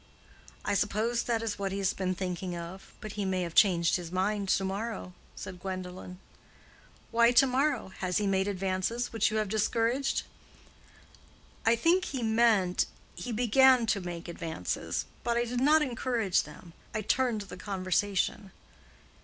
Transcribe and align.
"I 0.65 0.73
suppose 0.73 1.21
that 1.21 1.43
is 1.43 1.59
what 1.59 1.71
he 1.71 1.77
has 1.77 1.93
been 1.93 2.15
thinking 2.15 2.57
of. 2.57 2.91
But 3.01 3.11
he 3.11 3.23
may 3.23 3.43
have 3.43 3.53
changed 3.53 3.97
his 3.97 4.11
mind 4.11 4.49
to 4.49 4.63
morrow," 4.65 5.13
said 5.35 5.59
Gwendolen. 5.59 6.17
"Why 7.11 7.31
to 7.33 7.45
morrow? 7.45 7.89
Has 7.99 8.17
he 8.17 8.25
made 8.25 8.47
advances 8.47 9.13
which 9.13 9.29
you 9.29 9.37
have 9.37 9.47
discouraged?" 9.47 10.23
"I 11.67 11.75
think 11.75 12.05
he 12.05 12.23
meant—he 12.23 13.31
began 13.31 13.85
to 13.85 14.01
make 14.01 14.27
advances—but 14.27 15.37
I 15.37 15.45
did 15.45 15.61
not 15.61 15.83
encourage 15.83 16.41
them. 16.45 16.73
I 16.95 17.01
turned 17.03 17.41
the 17.41 17.55
conversation." 17.57 18.49